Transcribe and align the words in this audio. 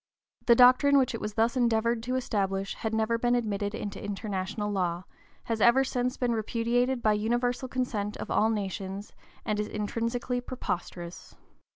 The 0.47 0.55
doctrine 0.55 0.97
which 0.97 1.13
it 1.13 1.21
was 1.21 1.35
thus 1.35 1.55
endeavored 1.55 2.01
to 2.01 2.15
establish 2.15 2.73
had 2.73 2.91
never 2.91 3.19
been 3.19 3.35
admitted 3.35 3.75
into 3.75 4.03
international 4.03 4.71
law, 4.71 5.03
has 5.43 5.61
ever 5.61 5.83
since 5.83 6.17
been 6.17 6.31
repudiated 6.33 7.03
by 7.03 7.13
universal 7.13 7.67
consent 7.67 8.17
of 8.17 8.31
all 8.31 8.49
nations, 8.49 9.13
and 9.45 9.59
is 9.59 9.67
intrinsically 9.67 10.41
preposterous. 10.41 11.35